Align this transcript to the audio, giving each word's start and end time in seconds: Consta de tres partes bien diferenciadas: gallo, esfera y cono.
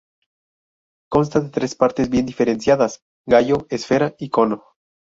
Consta 1.11 1.41
de 1.41 1.49
tres 1.51 1.75
partes 1.75 2.09
bien 2.09 2.25
diferenciadas: 2.25 3.03
gallo, 3.27 3.67
esfera 3.69 4.15
y 4.17 4.29
cono. 4.31 4.63